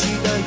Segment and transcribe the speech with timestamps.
[0.00, 0.37] 我可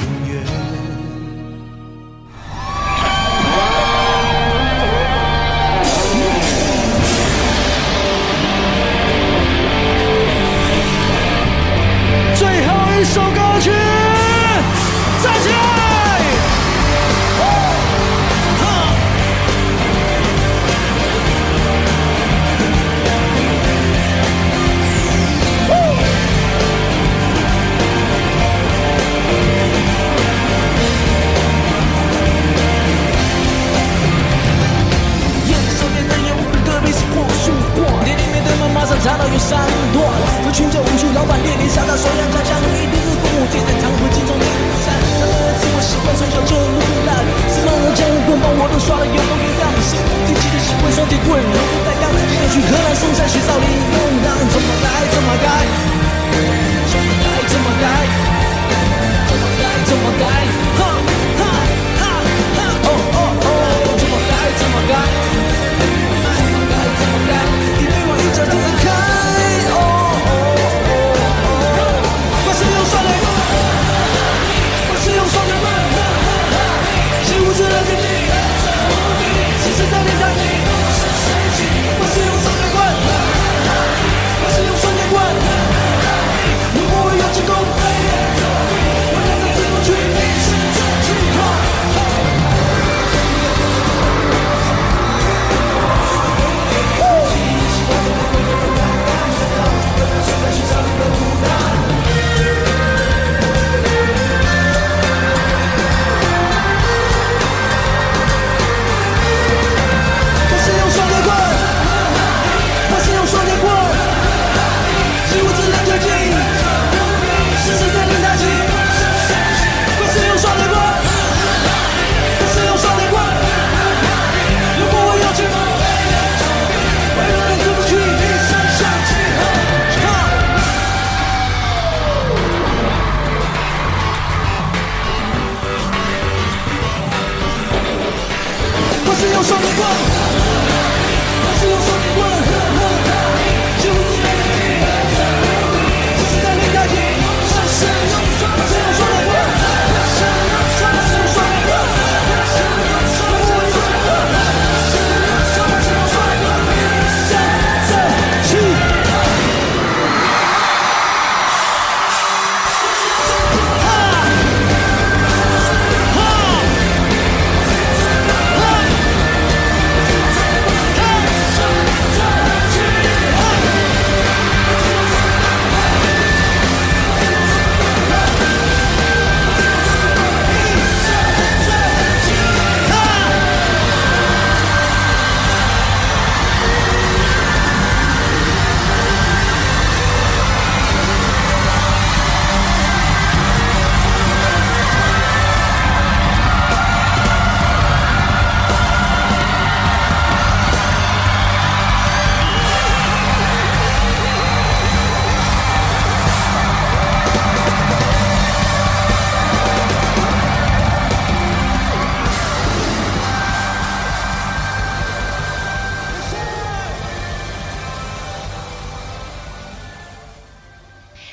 [53.22, 54.01] Seixas ao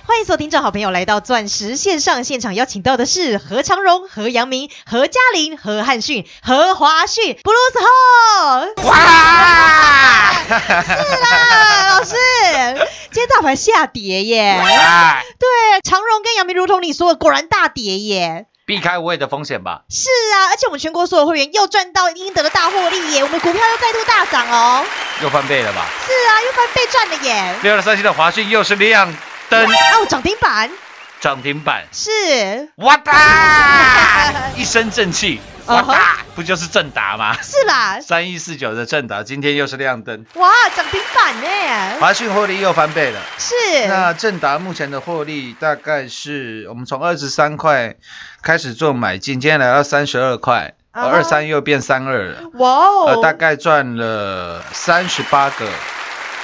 [0.08, 8.84] 欢迎所有听众好朋友来到钻石线上现场，邀请到的是何长荣、何阳明、何嘉玲、何汉逊、何华逊，Blues Hall。
[8.88, 10.32] 哇！
[10.48, 12.14] 是啦，老师，
[13.10, 14.58] 今天大盘下跌耶。
[14.64, 18.46] 哎对，长荣跟阳明如同你说的，果然大跌耶。
[18.64, 19.82] 避开无谓的风险吧。
[19.90, 24.86] 是啊，而且我们全国所有会员又赚到应得的大获利耶，我们股票又再度大涨哦。
[25.20, 25.84] 又翻倍了吧？
[26.06, 27.54] 是啊，又翻倍赚了耶。
[27.62, 29.14] 六二三七的华讯又是亮
[29.48, 29.66] 灯。
[29.66, 30.70] 哦，涨停板。
[31.20, 32.68] 涨停板，是。
[32.76, 33.12] 哇哒，
[34.56, 35.84] 一身正气，哇
[36.36, 37.36] 不就是正达吗？
[37.42, 41.98] 是啦，三一四九的正达今天又是亮灯，哇，涨停板呢？
[41.98, 43.20] 华讯获利又翻倍了。
[43.36, 43.88] 是。
[43.88, 47.96] 那正达目前的获利大概是我们从二十三块
[48.40, 55.66] 开始做买进，今天来到三十二块，二三又变三二了，哇哦，呃，大概赚了三十八个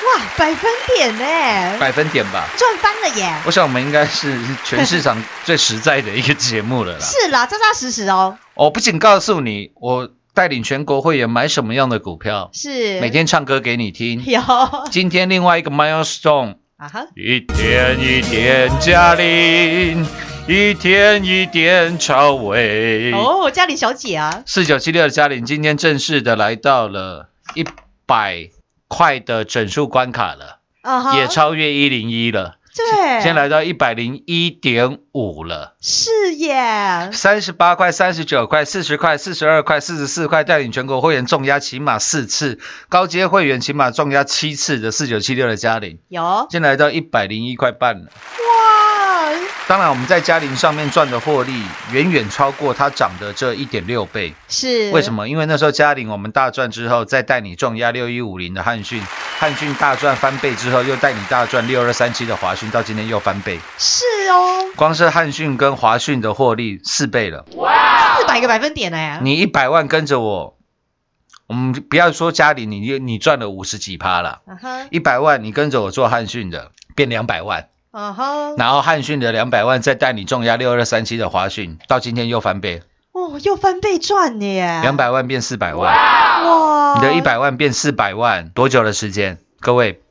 [0.06, 2.46] 哇百分点呢，百分点吧。
[2.56, 3.34] 赚翻了耶。
[3.46, 6.98] 我想我们应该是全市场最实在的一个节目了啦。
[7.00, 14.22] 是啦，扎扎实实哦，我不仅告诉你，我带领全国会员买什么样的股票，是每天唱歌给你听。
[14.26, 20.06] 有啊今天另外一个 milestone，啊哈，一天一点嘉玲，
[20.48, 23.12] 一天一点超伟。
[23.12, 27.64] 哦，嘉玲小姐啊，四九七六的嘉玲今天正式的来到了一
[28.06, 28.50] 百
[28.88, 30.60] 块的整数关卡了，
[31.16, 35.74] 也超越一零一了，对，现在来到一百零一点五了。
[35.80, 42.58] 是耶，三十八块、三十九块、四十块、四十二块、四十四块，带领全国会员重压起码四次，
[42.88, 46.46] 高阶会员起码重压七次的四九七六的嘉玲，有。
[46.50, 48.10] 现在来到一百零一块半了。
[49.64, 54.34] 哇，当然，我们在嘉玲上面赚的获利远远超过它涨的这一点六倍。
[54.48, 55.12] 是为什？
[55.12, 55.28] 么？
[55.28, 59.02] 因为那时候嘉玲我们大赚之后，再带你重压六一五零的汉讯，
[59.38, 63.58] 汉讯大赚翻倍之后，又带你大赚六二三七的华讯，到今天又翻倍。
[63.78, 67.44] 是哦，光是汉讯跟华讯的获利四倍了。
[67.56, 70.58] 哇四百个百分点呢，你一百万跟着我，
[71.46, 74.40] 我们不要说嘉玲，你你赚了五十几趴了。
[74.90, 82.82] 一百万你跟着我做汉讯的，变两百万，啊哈，然后汉讯的两百万再带你重压六二三七的华讯，到今天又翻倍，
[83.12, 85.94] 哦，又翻倍赚呢耶，两百万变四百万，
[86.44, 89.38] 哇，你的一百万变四百万，多久的时间？
[89.60, 90.02] 各位，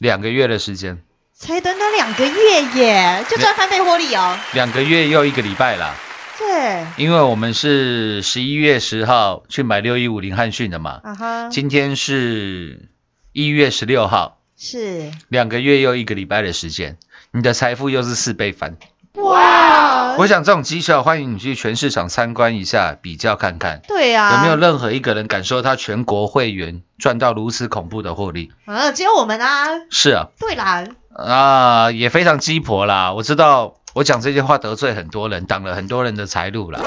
[0.00, 0.98] 两个月的时间，
[1.32, 5.94] 才短短两个月耶，就赚翻倍获利哦，两个月又一个礼拜啦。
[6.36, 12.88] 对，因为我们是十一月十号去买六一五零汉讯的嘛，啊哈，今天是
[13.32, 16.96] 一月十六号，是两个月又一个礼拜的时间，
[17.32, 18.76] 你的财富又是四倍翻。
[19.14, 28.52] 哇，我想这种绩效，欢迎你去全市场参观一下，比较看看，对啊，有没有任何一个人感受他全国会员赚到如此恐怖的获利？
[28.66, 28.92] 啊？
[28.92, 33.12] 只有我们啊，是啊，对啦，啊，也非常鸡婆啦。
[33.14, 36.80] 我知道我讲这些话得罪很多人，挡了很多人的财路啦。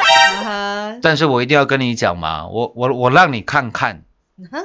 [1.01, 4.03] 但是我一定要跟你讲嘛，我我我让你看看
[4.37, 4.59] 嗯哼，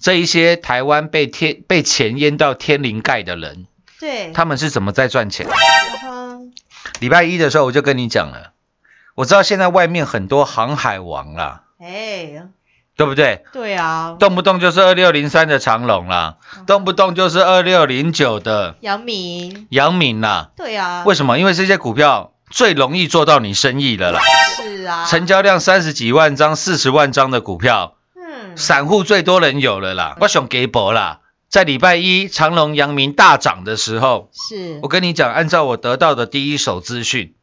[0.00, 3.66] 这一些台湾被天被钱淹到天灵盖的人，
[3.98, 5.46] 对，他们是怎么在赚钱？
[5.46, 5.52] 啊
[6.00, 6.38] 哈，
[7.00, 8.52] 礼拜一的时候我就跟你讲了，
[9.14, 12.44] 我知道现在外面很多航海王啦，哎，
[12.96, 13.44] 对不对？
[13.52, 16.36] 对啊，动不动就是二六零三的长隆啦，
[16.66, 20.50] 动不动就是二六零九的杨明，阳明啦。
[20.56, 21.38] 对啊，为什么？
[21.38, 24.20] 因为这些股票最容易做到你生意的啦，
[24.56, 27.97] 是啊，成交量三十几万张、四十万张的股票，嗯，
[28.58, 30.16] 散户最多人有了啦。
[30.20, 37.34] 我想给博啦，在礼拜一长隆、阳明大涨的时候，是我跟你讲，按照我得到的第一手资讯，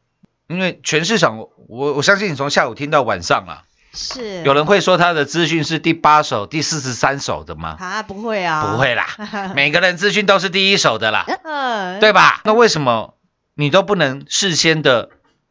[0.48, 3.62] 因为全市场，我我相信你从下午听到晚上了，
[3.94, 7.76] 是，有人会说他的资讯是第八手、第四十三手的吗？
[7.80, 9.06] 啊，不会啊，不会啦，
[9.56, 12.42] 每个人资讯都是第一手的啦，嗯，对吧？
[12.44, 13.14] 那为什么
[13.54, 15.08] 你都不能事先的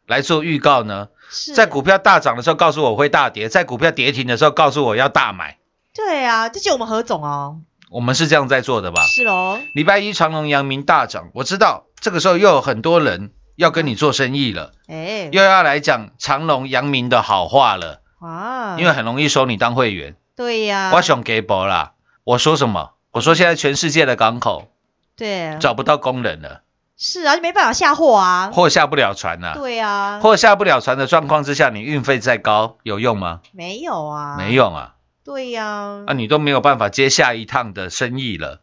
[0.07, 1.07] 来做预告呢？
[1.35, 5.57] 是，在股票大涨的时候告诉我会大跌，在股票跌停的时候告诉我要大买，
[5.93, 7.59] 对啊，这就我们何总哦，
[7.91, 9.05] 我们是这样在做的吧？
[9.05, 20.15] 是喽，礼拜一长隆、阳明大涨，我知道这个时候又有很多人要跟你做生意了，哎，又要来讲长隆、阳明的好话了，啊，因为很容易收你当会员。
[20.37, 22.91] 对呀，我想给博啦，我说什么？
[23.11, 24.67] 我说现在全世界的港口
[25.15, 26.63] 对，找不到工人了，
[26.97, 33.41] 是啊，就没办法下货啊，货下不了船了、对啊，货下不了船的状况之下，你运费再高有用吗？
[33.51, 34.95] 没有啊，没，用啊！
[35.23, 38.61] 对呀，啊，你都没有办法接下一趟的生意了，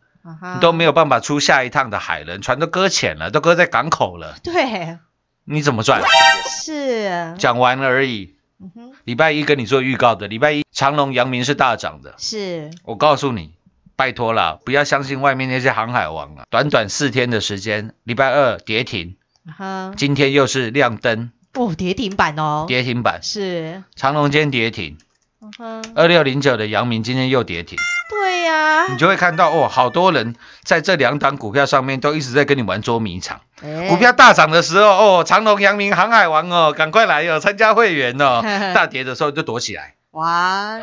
[0.54, 4.98] 你都没有办法出下一趟的海人，船都搁浅了，都搁在港口了，对，
[5.44, 6.00] 你怎么赚？
[6.48, 8.36] 是，讲完了而已。
[8.60, 12.14] 嗯哼，礼拜一跟你做预告的，礼拜一长隆、阳明是大涨的。
[12.16, 13.52] 是，我告诉你，
[14.02, 16.42] 拜托了，不要相信外面那些航海王啊！
[16.50, 19.14] 短短四天的时间，礼拜二跌停，
[19.96, 21.30] 今天又是亮灯。
[21.54, 24.98] 哦，跌停板哦，跌停板，是，长隆今天跌停，
[25.94, 27.78] 二六零九的阳明今天又跌停，
[28.10, 33.40] 对呀、你就会看到哦，好多人在这两档股票上面都一直在跟你玩捉迷藏。
[33.62, 33.88] 哎。
[33.88, 34.88] 股票大涨的时候，
[35.20, 38.42] 哦，长隆、阳明、航海王哦，赶快来哦，参加会员哦。
[38.74, 39.94] 大跌的时候就躲起来。
[40.10, 40.80] 哇，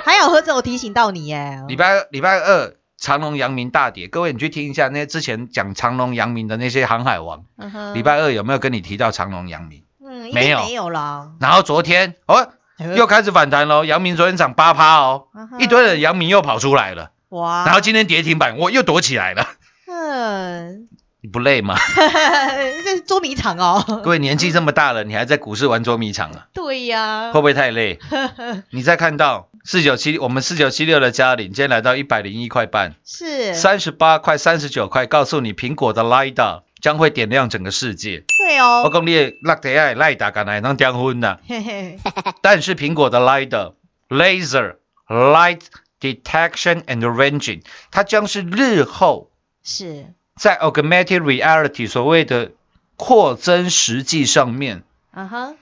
[0.04, 9.82] 还有何总我提醒到你耶，礼拜礼拜二长隆、阳明大跌，各位你去听一下那些之前讲长隆、阳明的那些航海王，嗯礼拜二有没有跟你提到长隆、阳明？
[10.04, 10.58] 嗯没有。
[10.60, 12.48] 没有了，然后昨天哦，
[12.96, 19.46] 又开始反弹喽，阳明昨天涨八趴哦，嗯一堆人阳明又跑出来了，哇，然后今天跌停板，我又躲起来了，
[19.86, 20.88] 嗯，
[21.22, 21.76] 你不累吗？
[22.84, 26.48] 这是捉迷藏哦，各位年纪这么大了，你还在股市玩捉迷藏啊？
[26.52, 27.30] 对呀。
[27.32, 27.98] 会，不会太累？
[28.72, 38.24] 你再看到四九七，我们四九七六的嘉玲，今天来到一百零一块半，是，三十八块、三十九块，告诉你苹果的 LiDAR 将会点亮整个世界。
[38.38, 38.82] 对哦。
[38.82, 41.98] 我哦，讲你的 LiDAR LiDAR 敢来当订婚的，嘿嘿，
[42.40, 43.74] 但是苹果的 LiDAR
[44.08, 44.76] Laser
[45.06, 45.60] Light
[46.00, 49.30] Detection and Ranging，它将是日后
[49.62, 52.52] 是，在 Augmented Reality 所谓的
[52.96, 55.54] 扩增实际上面啊哈，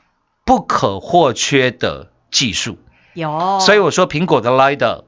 [0.44, 2.78] 不可或缺的技术。
[3.18, 5.04] 有，所以我说苹果的 LiDAR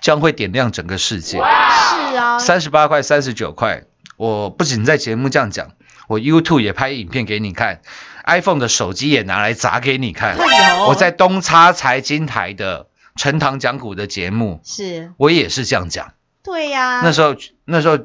[0.00, 1.38] 将会点亮整个世界。
[1.38, 3.84] 是啊，三十八块、三十九块，
[4.16, 5.72] 我不仅在节目这样讲，
[6.08, 7.82] 我 YouTube 也拍影片给你看
[8.24, 10.36] ，iPhone 的手机也拿来砸给你看。
[10.38, 10.86] 有。
[10.88, 16.12] 我在东差财经台的陈堂讲股的节目，是，我也是这样讲。
[16.42, 17.98] 对呀，那时候那时候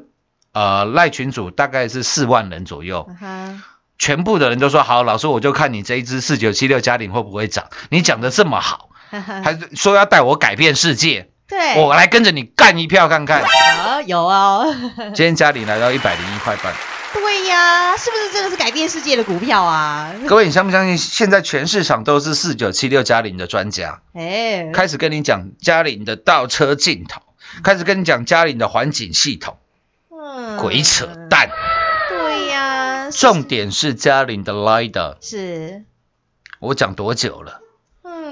[0.52, 3.08] 呃赖群主大概是四万人左右，
[3.98, 7.66] 全部的人都说好，老师我就看你这一支四九七六嘉玲会不会涨。
[7.88, 8.90] 你讲的这么好，
[9.20, 13.42] 还说要带我改变世界，对，我来跟着你干一票看看。
[13.42, 14.64] 啊有啊，
[15.14, 16.72] 今天嘉玲来到一百零一块半，
[17.12, 20.12] 对呀，是不是这个是改变世界的股票啊？
[20.26, 20.96] 各位你相不相信？
[20.98, 27.20] 现在全市场都是四九七六嘉玲的专家，哎，开始跟你讲嘉玲的倒车镜头，
[27.62, 29.58] 开始跟你讲嘉玲的环境系统，
[30.10, 30.56] 嗯。
[30.56, 31.50] 鬼扯淡。
[32.08, 35.84] 对呀，重点是嘉玲的 LiDAR，是，
[36.60, 37.61] 我讲多久了？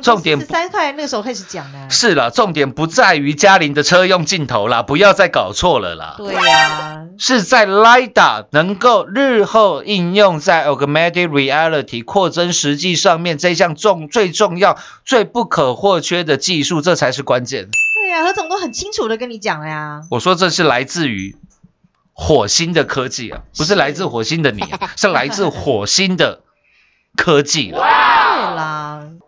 [0.01, 6.15] 嗯，重点是三块那个时候开始讲的，是了，重点不在于嘉玲的车用镜头啦，不要再搞错了啦。
[6.19, 17.69] 对呀，是在 LiDAR 能够日后应用在 Augmented Reality 扩增实际上面这项重最重要、最不可或缺的技术，这才是关键。
[17.95, 21.37] 对呀，何总都很清楚的跟你讲了呀，我说这是来自于
[22.13, 26.41] 火星的科技啊，不是是来自火星的你、啊，是来自火星的
[27.17, 27.87] 科技了，对
[28.57, 29.20] 啦，嗯，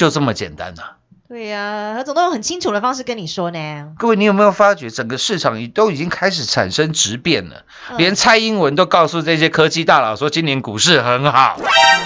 [0.00, 0.96] 就这么简单啊。
[1.28, 7.66] 对呀，何总都用很清楚的方式跟你说呢，各位，你有没有发觉整个市场已都已经开始产生质变了？
[7.90, 11.60] 嗯连蔡英文都告诉这些科技大佬说，今年股市很好，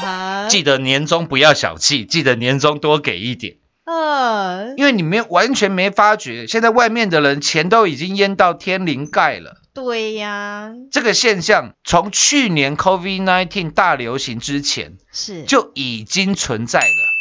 [0.05, 3.59] 啊记得年终不要小气，记得年终多给一点。
[3.85, 9.59] 嗯，因为你没完全没发觉，现在外面的人钱都已经淹到天灵盖了。
[9.73, 17.14] 对呀，这个现象从去年 COVID-19 大流行之前是，就已经存在了。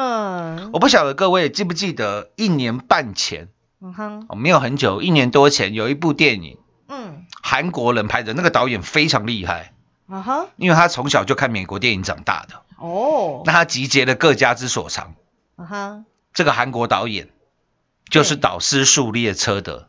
[0.00, 3.48] 嗯，我不晓得各位记不记得，一年半前，
[3.82, 6.56] 嗯哼，哦，没有很久，一年多前有一部电影，
[6.88, 9.74] 嗯，韩国人拍的，那个导演非常厉害，
[10.08, 15.14] 啊哈，因为他从小就看美国电影长大的，哦，那他集结了各家之所长。
[15.56, 17.28] 啊哈，这个韩国导演
[18.08, 19.88] 就是导《失速列车》的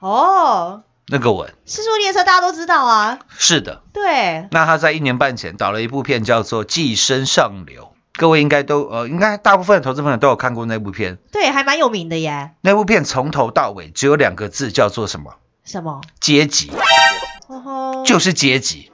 [0.00, 1.54] 哦，那个吻。
[1.66, 7.84] 失速列车大家都知道啊，是的，对，那他在一年半前导了一部片，叫做《寄生上流》。
[8.14, 11.18] 各位应该都呃，应该大部分的投资朋友都有看过那部片。
[11.32, 15.36] 对，还蛮有名的耶，那部片从头到尾只有两个字，叫做什么？
[15.64, 16.00] 什么？
[16.20, 16.70] 阶级，
[17.46, 18.90] 哦吼，就是阶级。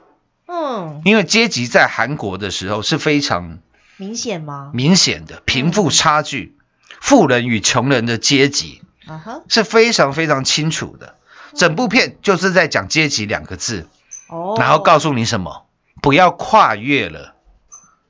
[0.47, 3.59] 嗯，因为阶级在韩国的时候是非常
[3.97, 4.71] 明显吗？
[4.73, 6.55] 明显的贫富差距，
[7.01, 11.15] 富人与穷人的阶级啊哈，是非常非常清楚的。
[11.55, 13.87] 整部片就是在讲阶级两个字，
[14.29, 15.65] 哦，然后告诉你什么，
[16.01, 17.33] 不要跨越了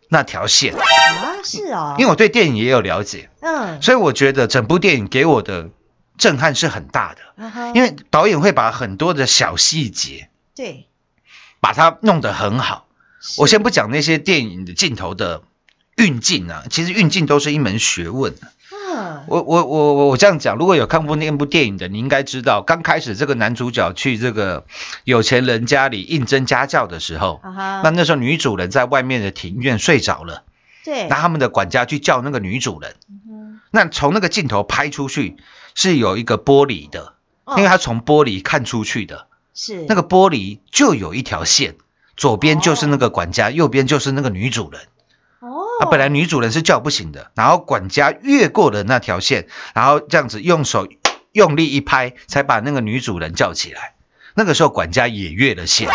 [0.09, 0.75] 那条线。
[0.75, 0.81] 啊，
[1.43, 5.69] 是哦，因为我对电影也有了解，嗯，所以我觉得整部电影给我的
[6.17, 7.43] 震撼是很大的。
[7.43, 10.87] 啊，因为导演会把很多的小细节对，
[11.61, 12.87] 把它弄得很好。
[13.37, 15.43] 我先不讲那些电影的镜头的
[15.95, 18.35] 运镜啊，其实运镜都是一门学问。
[18.99, 24.65] 嗯，我我我我我这样讲，如果有看过那部电影的，你应该知道，刚开始这个男主角去这个
[25.05, 30.43] 有钱人家里应征家教的时候，那那时候女主人在外面的庭院睡着了，
[30.83, 35.37] 对，那他们的管家去叫那个女主人，嗯那从那个镜头拍出去
[35.75, 37.13] 是有一个玻璃的，
[37.45, 37.55] 哦。
[37.57, 39.85] 因为他从玻璃看出去的，是。
[39.87, 41.75] 那个玻璃就有一条线，
[42.17, 44.81] 左边就是那个管家，右边就是那个女主人。
[45.79, 50.87] 哦，啊，本来女主人是叫不醒的，然后管家越过了那条线，然后这样子用手
[51.31, 53.95] 用力一拍，才把那个女主人叫起来。
[54.35, 55.89] 那个时候管家也越了线，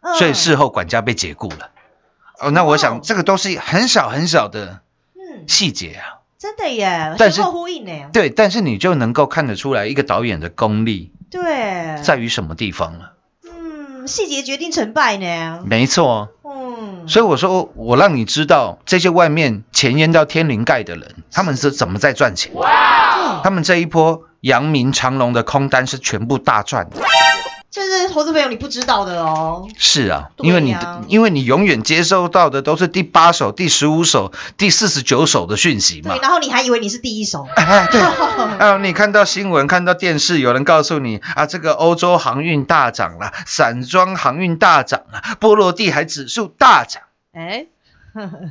[0.00, 1.70] 嗯所以事后管家被解雇了。
[2.40, 4.80] 哦，那我哦想这个都是很小很小的
[5.14, 6.16] 嗯，细节啊。
[6.38, 8.10] 真的耶，但是前后呼应呢。
[8.12, 13.14] 对，但是你就能够看得出来一个导演的功力对，在于什么地方了。
[13.42, 15.64] 嗯，细节决定成败呢。
[15.66, 16.67] 没错，嗯，
[17.06, 22.52] 所以我说我让你知道这些外面钱淹到天灵盖的人，他们是怎么在赚钱。
[22.54, 26.96] 哇他们这一波阳明长隆的空单是全部大赚的。
[27.70, 29.68] 这是投资朋友你不知道的哦。
[29.76, 30.74] 是啊，因为你
[31.06, 36.22] 因为你永远接收到的都是第八手、第十五手、第四十九手的讯息嘛对，。
[36.22, 37.46] 然后你还以为你是第一手。
[37.56, 47.02] 哎，对，啊， 你看到新闻、看到电视，有人告诉你啊，这个欧洲航运大涨了，散装航运大涨了，波罗的海指数大涨。
[47.32, 47.66] 哎，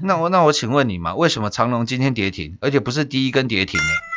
[0.04, 3.88] 那我那我请问你嘛，为什么长隆今天跌停，而且不是第一根跌停呢？
[3.88, 4.17] 嗯，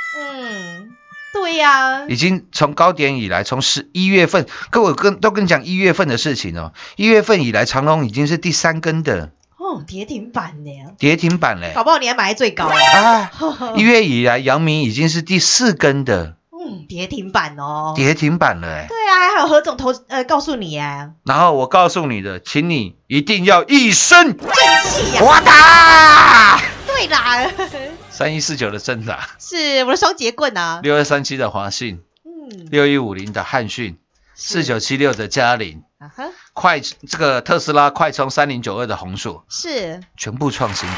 [1.32, 6.72] 对呀，已经从高点以来，从十一月份，各位跟都跟你讲一月份的事情哦。
[6.96, 11.72] 一月份以来，长隆已经是第三根的哦，跌停板呢，跌停板嘞。
[11.74, 12.74] 搞不好你还买在最高啊。
[12.94, 13.30] 啊，
[13.76, 17.94] 一月以来，阳明已经是第四根的嗯，跌停板哦。
[17.94, 18.86] 跌停板了哎。
[18.88, 24.48] 对啊，还有何总投呃告诉你哎，然后我告诉你的，请你一定要一身正
[24.84, 25.22] 气呀。
[25.22, 26.60] 哇哒！
[26.86, 27.46] 对啦，
[28.20, 30.80] 三一四九的正达， 是我的双节棍啊。
[30.82, 33.96] 六二三七的华信，嗯，六一五零的汉讯，
[34.34, 40.96] 四九七六的嘉陵，啊哈，快这个特斯拉快充三零九二的红树，是，全部创新高，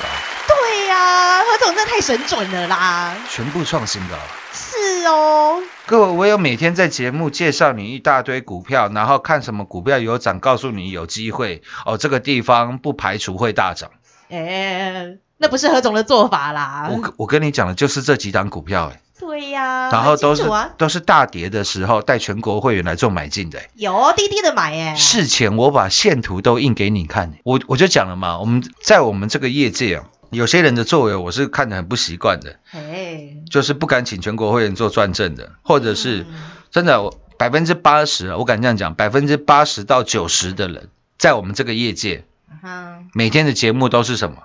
[0.48, 3.16] 对呀，何总真的太神准了啦。
[3.30, 4.16] 全部创新高。
[4.52, 13.92] 是哦，各位，我有每天在节目介绍你一大堆股票，然后看什么股票有涨，告诉你有机会哦，这个地方不排除会大涨。
[14.28, 16.88] 哎，那不是何总的做法啦。
[16.90, 20.44] 我跟我跟你讲的就是这几档股票，哎，对呀，然后都是
[20.78, 36.34] 都是大跌的时候带全国会员来做买进的，哎有滴滴的买哎，事前我把线图都印给你看，我我就讲了嘛，我们在我们这个业界啊，有些人的作为我是看得很不习惯的，哎，就是不敢请全国会员做转正的，或者是嗯。
[36.72, 40.88] 真的百分之八十，我敢这样讲，百分之八十到九十的人
[41.18, 42.24] 在我们这个业界，
[42.62, 44.38] 哈，每天的节目都是什么？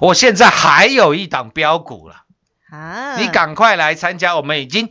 [0.00, 2.22] 嗯我现在还有一档标股了，
[2.70, 4.88] 啊，你赶快来参加，我们已经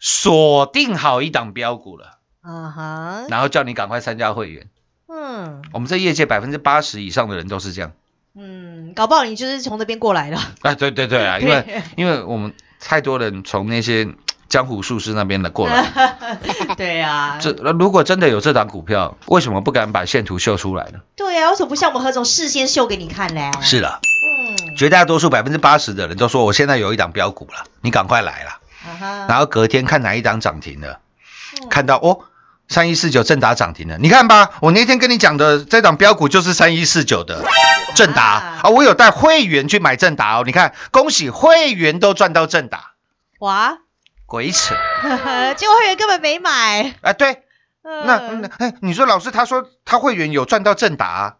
[0.00, 4.68] 锁定好一档标股了，啊哈，然后叫你赶快参加会员。
[5.08, 5.62] 嗯。
[5.72, 7.92] 我们这业界百分之八十以上的人都是这样。
[8.34, 14.08] 嗯，搞不好你就是从那边过来的，啊，对对对啊，因为 因为我们太多人从那些
[14.48, 16.18] 江湖术士那边的过来，
[16.76, 21.00] 对啊，这如果真的有这档股票，为什么不敢把线图秀出来呢？
[21.16, 23.50] 对啊，为什么不像我们何总事先秀给你看嘞？
[23.60, 28.60] 是的，嗯，绝大多数百分之八十的人都说我现在有一档标股了，你赶快来啦。
[28.84, 31.00] 啊哈，然后隔天看哪一档涨停了，
[31.60, 31.68] 嗯。
[31.68, 32.20] 看到哦。
[32.68, 37.44] 三一四九正达涨停了，你看吧，我那天跟你讲的这档标股就是三一四九的
[37.94, 38.22] 正达。
[38.24, 38.60] 啊。
[38.64, 42.94] 啊，我有带会员去买正达哦，你看，恭喜会员都赚到正达，
[43.38, 43.78] 哇，
[44.26, 44.74] 鬼扯
[45.56, 47.12] 结果会员根本没买，啊！
[47.12, 47.42] 对，
[47.82, 51.38] 那嗯那哎，你说老师他说他会员有赚到正达、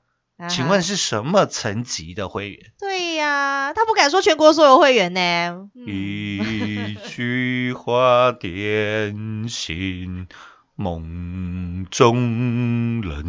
[0.48, 2.72] 请问是什么层级的会员？
[2.78, 5.68] 对呀，他不敢说全国所有会员呢。
[5.74, 10.28] 嗯一句话点醒
[10.76, 13.24] 梦中人，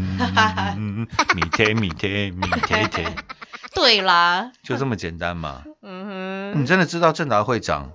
[1.35, 3.15] 米贴米贴米贴贴，
[3.73, 5.63] 对啦，就这么简单嘛？
[5.81, 7.91] 嗯哼，你真的知道正达会涨？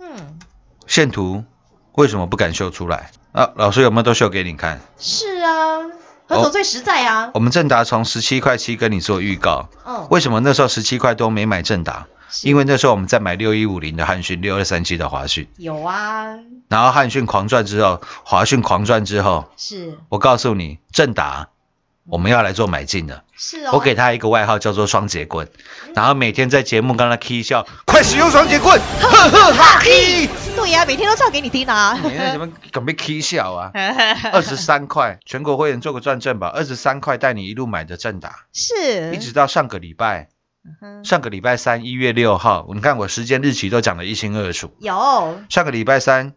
[0.00, 0.38] 嗯，
[0.86, 1.44] 线图
[1.92, 3.10] 为什么不敢秀出来？
[3.32, 4.80] 啊，老师有没有都秀给你看？
[4.98, 5.78] 是啊，
[6.28, 7.30] 何总最实在啊。
[7.34, 12.06] 我们正达从十七块七跟你做预告，嗯，为什么那时候十七块多没买正达？
[12.42, 16.36] 因为那时候我们在买六一五零的汉讯，六二三七的华讯，有啊，
[16.68, 21.50] 然后汉讯狂赚之后，华讯狂赚之后，是我告诉你，正达
[22.06, 25.48] 我们要来做买进的，是哦，我给他一个外号叫做双节棍，
[25.94, 31.98] 然后每天在节目跟他 k 笑，快使用双节棍，呵呵哈嘿，对呀，每天都唱给你听啊。
[32.02, 33.70] 每天怎么准备 k 笑啊？
[34.32, 39.14] 二十三块，全国会员做个转正吧，二十三块带你一路买的正达，是。
[39.14, 40.28] 一直到上个礼拜，
[40.82, 44.74] 嗯上个礼拜三一月六号，你看我时间日期都讲得一清二楚。
[44.78, 45.38] 有。
[45.48, 46.34] 上个礼拜三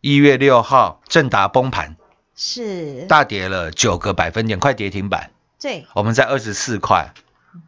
[0.00, 1.96] 一月六号，正达崩盘，
[2.36, 5.30] 是，大跌了九个百分点，快跌停板。
[5.60, 7.14] 对，我们在二十四块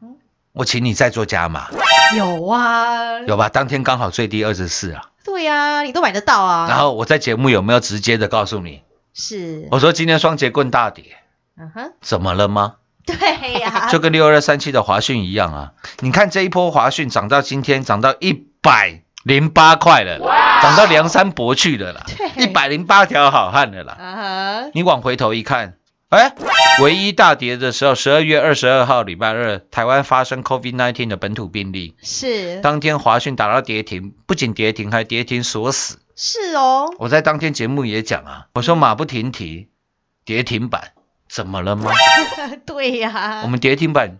[0.01, 0.17] 哼，
[0.53, 1.69] 我请你再做加码，
[2.17, 3.49] 有啊，有吧？
[3.49, 5.11] 当天刚好最低二十四啊。
[5.25, 6.67] 对呀，你都买得到啊。
[6.69, 8.83] 然后我在节目有没有直接的告诉你？
[9.15, 11.17] 是，我说今天双节棍大跌，
[11.59, 12.75] 嗯哼，怎么了吗？
[13.07, 15.73] 对呀， 就跟六二三七的华讯一样啊。
[16.01, 20.27] 你看这一波华讯涨到今天涨到一百零八块了啦，
[20.63, 22.05] 涨到梁山伯去了啦，
[22.37, 24.71] 一百零八条好汉了啦。
[24.75, 25.75] 你往回头一看，
[26.09, 26.35] 哎，
[26.83, 35.99] 唯一大跌的时候，十二月二十二号礼拜二，台湾发生 COVID-19 的本土病例，是当天华讯打到跌停，不仅跌停，还跌停锁死。
[36.17, 39.69] 是哦，我在当天节目也讲啊，我说马不停蹄，
[40.25, 40.93] 跌停板
[41.29, 41.93] 怎么了吗？
[42.67, 44.19] 对呀，我们跌停板，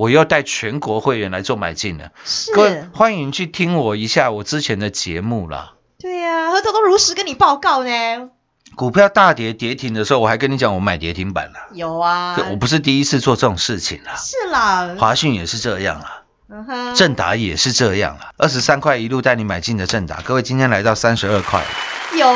[0.00, 2.08] 我要带全国会员来做买进了。
[2.24, 5.74] 是各位欢迎去听我一下我之前的节目啦。
[5.98, 8.30] 对呀，何总都如实跟你报告呢。
[8.76, 11.68] 股票大跌跌停的时候，我还跟你讲我买跌停板了。
[11.74, 18.30] 有啊，这我不是第一次做这种事情啦，是啦，华讯也是这样啊，嗯哼，正达也是这样啊。
[18.38, 21.62] 二十三块一路带你买进的正达，各位今天来到三十二块，
[22.16, 22.26] 有，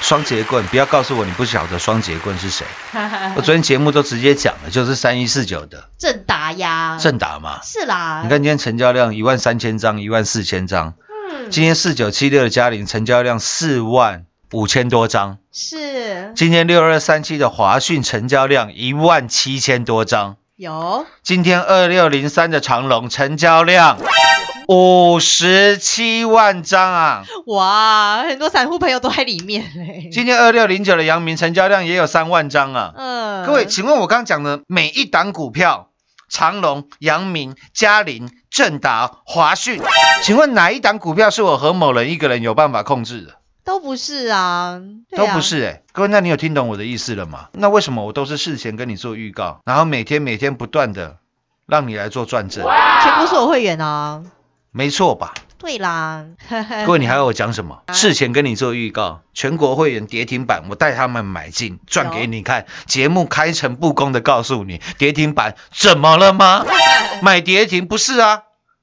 [0.00, 2.66] 双节棍，不要告诉我你不晓得双节棍是谁。
[3.36, 7.60] 我昨天节目都直接讲了，就是三一四九的正达呀，正达嘛。
[7.62, 10.94] 是啦，你看今天成交量一万三千张，一万四千张。
[11.30, 15.38] 嗯，今天四九七六的嘉玲成交量四万五千多张。
[15.52, 20.36] 是今天六二三七的华讯成交量一万七千多张。
[20.56, 23.98] 有，今天二六零三的长隆成交量
[24.70, 27.24] 五十七万张啊！
[27.46, 30.10] 哇，很多散户朋友都在里面嘞。
[30.12, 32.92] 今天二六零九的阳明成交量也有三万张啊！
[32.94, 35.88] 嗯，各位，请问我刚刚讲的每一档股票，
[36.28, 39.80] 长隆、阳明、嘉陵、正达、华讯，
[40.22, 43.36] 请问哪一档股票是我和某人一个人有办法控制的？
[43.64, 47.48] 都不是啊，啊都不是哎、各位，那你有听懂我的意思了吗？
[47.52, 51.16] 那为什么我都是事前跟你做预告，然后每天每天不断的
[51.66, 52.62] 让你来做转正？
[53.02, 54.22] 全部是我会员啊。
[54.78, 55.34] 没错吧？
[55.58, 56.24] 对啦，
[56.86, 57.82] 各位，你还要我讲什么？
[57.92, 62.64] 事前跟你做预告，全国会员跌停板，我带他们买进，赚给你看。
[62.86, 66.64] 节目开诚布公的告诉你，跌停板怎么了吗？
[67.22, 68.42] 买跌停不是啊？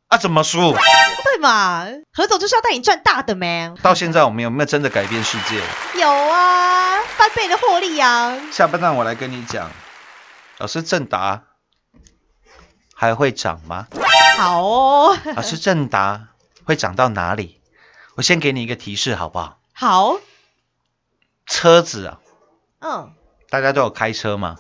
[0.10, 0.74] 啊，怎么输？
[0.74, 1.86] 对嘛？
[2.12, 3.76] 何总就是要带你赚大的，man。
[3.82, 5.62] 到现在我们有没有真的改变世界？
[5.98, 8.38] 有啊，翻倍的获利啊。
[8.52, 9.72] 下半段我来跟你讲，
[10.58, 11.44] 老师正达
[12.94, 13.88] 还会涨吗？
[14.38, 16.30] 好哦， 老师正达
[16.66, 17.62] 会涨到哪里？
[18.16, 19.60] 我先给你一个提示好不好？
[19.74, 20.18] 好，
[21.46, 22.20] 车子啊，
[22.80, 23.14] 嗯，
[23.50, 24.58] 大家都有开车吗？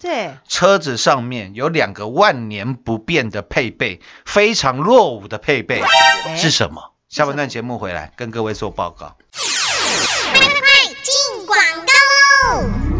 [0.00, 6.92] 对，车子上面有两个万年不变的配备，非常落伍的配备哎是什么？
[7.08, 9.16] 下半段节目回来跟各位做报告。
[11.02, 11.56] 进广
[11.86, 12.81] 告喽！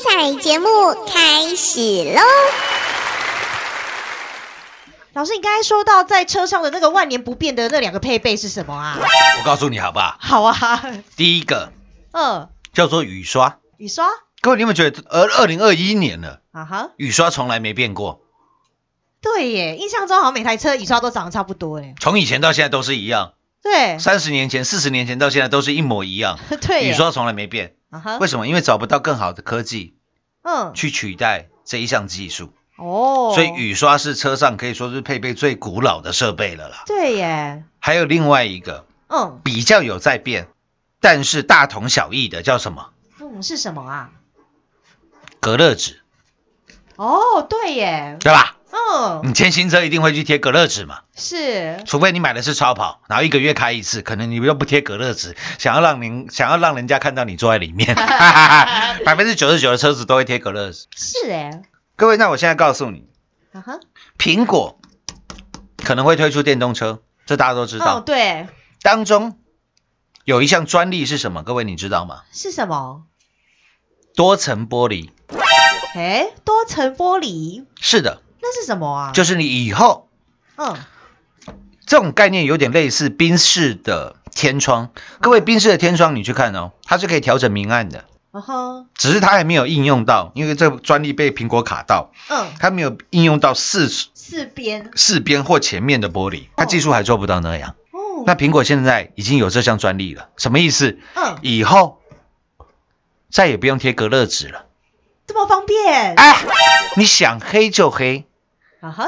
[0.00, 0.66] 精彩节目
[1.06, 2.22] 开始喽！
[5.12, 8.96] 老师，你刚才说到在车上的那个万年不变的那两个配备是什么啊？
[9.38, 10.16] 我告诉你好不好？
[10.18, 10.82] 好啊，
[11.16, 11.70] 第一个
[12.12, 14.06] 嗯，叫做雨刷，雨刷，
[14.40, 18.22] 各位你有没有觉得，二二零二一年了，啊哈，雨刷从来没变过，
[19.20, 21.94] 对耶，印象中好像每台车雨刷都长得差不多哎。
[22.00, 27.74] 从以前到现在都是一样，对，三十年前、四十年前到现在都是一模一样， 对，雨刷从来没变。
[28.20, 28.46] 为什么？
[28.46, 29.96] 因为找不到更好的科技
[30.42, 36.84] 嗯，去取代这一项技术，哦，所以雨刷是车上可以说是配备最古老的设备了啦。
[36.86, 40.48] 对耶，还有另外一个嗯比较有在变，
[41.00, 42.90] 但是大同小异的叫什么？
[43.20, 44.10] 嗯，是什么啊？
[45.40, 46.00] 隔热纸，
[46.96, 48.56] 哦，对耶，对吧？
[48.92, 57.94] 嗯，你签新车一定会去贴隔热纸嘛，是，除非你买的是超跑，然后一个月开一次，可能你又不贴隔热纸，想要让您想要让人家看到你坐在里面，
[59.04, 60.86] 百分之九十九的车子都会贴隔热纸。
[60.96, 61.62] 是哎，
[61.96, 63.08] 各位，那我现在告诉你，
[63.52, 63.80] 啊哈，
[64.18, 64.80] 苹果
[65.76, 67.98] 可能会推出电动车，这大家都知道。
[67.98, 68.48] 哦，对，
[68.82, 69.38] 当中
[70.24, 71.42] 有一项专利是什么？
[71.42, 72.22] 各位你知道吗？
[72.32, 73.04] 是什么？
[74.16, 75.10] 多层玻璃。
[75.94, 79.12] 哎，多层玻璃，是的，那是什么啊？
[79.12, 80.08] 就是你以后
[80.56, 80.76] 嗯，
[81.86, 84.90] 这种概念有点类似冰室的天窗。
[85.20, 97.74] 各位，冰室的天窗你去看哦，它是可以调整明暗的，哦吼，只是它还没有应用到，因为这专利被苹果卡到，嗯，它没有应用到四四边，四边或前面的玻璃，它技术还做不到那样。
[97.90, 100.98] 哦，那苹果现在已经有这项专利了，什么意思？
[101.14, 101.98] 嗯，以后
[103.30, 104.66] 再也不用贴隔热纸了。
[105.26, 106.44] 这么方便，哎，
[106.96, 108.26] 你想黑就黑，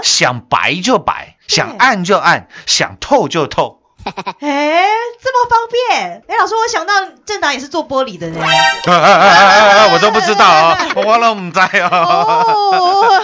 [0.02, 3.80] 想白就白，想暗就暗，想透就透。
[4.04, 4.84] 哎，
[5.22, 6.92] 这么方便，哎，老师，我想到
[7.24, 9.92] 正达也是做玻璃的呢，哎哎哎哎哎！
[9.94, 11.88] 我都不知道哦，我都唔知哦。
[11.88, 13.22] 哦，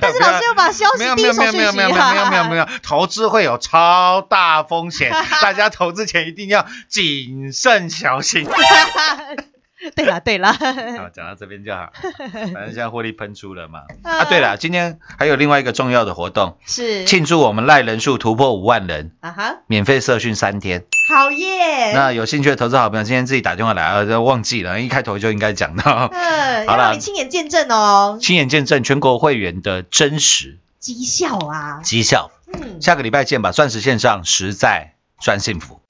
[0.00, 5.10] 但是老师又把消息没有第一手没有没有讯息没有没有没有没有没有没有，投资会有超大风险，
[5.42, 8.48] 大家投资前一定要谨慎小心。
[9.94, 11.92] 对了对了，好，讲到这边就好，
[12.32, 13.80] 反正现在获利喷出了嘛。
[14.02, 17.04] 啊，对了，今天还有另外一个重要的活动，是。
[17.04, 20.84] 庆祝我们赖人数突破五万人，啊哈，免费社训三天。
[21.08, 30.58] 好耶，那有兴趣的投资好朋友，今天自己打电话来，呃，忘记了，一开头就应该讲到，嗯， 好了你亲眼见证哦，亲眼见证全国会员的真实。
[30.80, 32.30] 绩效啊，绩效。
[32.52, 35.80] 嗯，下个礼拜见吧，钻石线上实在赚幸福。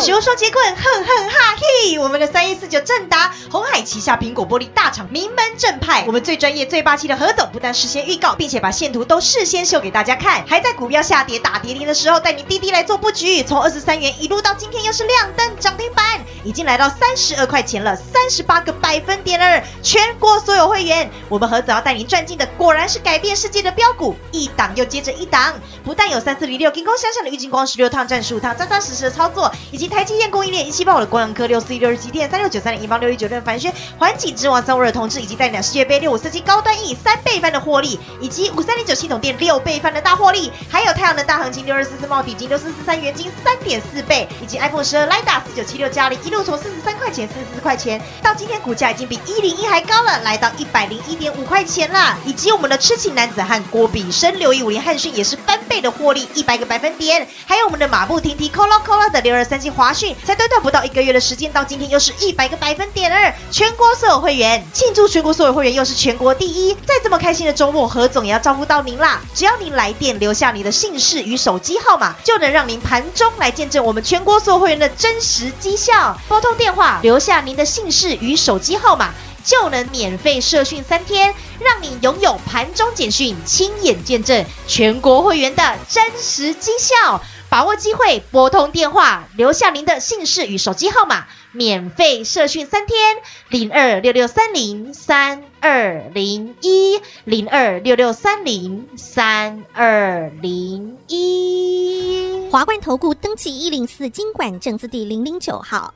[0.00, 1.98] 使用双节棍，哼哼哈嘿！
[1.98, 19.62] 我们的三一四九正达红海旗下苹果玻璃大厂名门正派，我们最专业、最霸气的何总，不但事先预告，并且把线图都事先秀给大家看，还在股票下跌打跌停的时候，带你滴滴来做布局，从二十三元一路到今天又是亮灯涨停板，已经来到三十二块钱了，三十八个百分点了。
[19.82, 63.34] 全国所有会员，我们何总要带您赚进的，果然是改变世界的标股，一档又接着一档，不但有三四零六金光闪闪的郁金光十六趟战术趟扎扎实实的操作，以及台积电供应链一七八五的光阳科六四一六二七电三六九三零银邦六一九六的凡轩环境之王三五二的同志，以及带领世界杯六五四七高端 E 三倍翻的获利，以及五三零九系统店六倍翻的大获利，还有太阳能大行情六二四四茂底金六四四三元金三点四倍，以及 iPhone 十二 Lida 四九七六加零一路从四十三块钱四十四块钱到今天股价已经比一零一还高了，来到一百零一点五块钱啦，以及我们的痴情男子汉郭比生六一五零汉讯也是翻倍的获利一百个百分点，还有我们的马不停蹄 Cola Cola 的六二三七华讯，才短短不到一个月的时间，到今天又是一百个百分点二。
[63.50, 69.22] 全国所有会员庆祝全国所有会员又是全国第一，在这么开心的周末，何总也要照顾到您啦！
[69.34, 76.14] 只要您来电留下你的姓氏与手机号码，就能让您盘中来见证我们全国所有会员的真实绩效。
[76.28, 79.14] 拨通电话留下您的姓氏与手机号码。
[79.42, 87.22] 就能免费社训三天，让你拥有盘中简讯，亲眼见证全国会员的真实绩效。
[87.50, 93.16] 把握机会，拨通电话，留下您的姓氏与手机号码，免费社训三天，
[93.48, 102.48] 零二六六三零三二零一，零二六六三零三二零一。
[102.52, 105.92] 华冠投顾登记一零四经管证字第零零九号。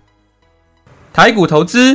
[1.12, 1.94] 台股投资，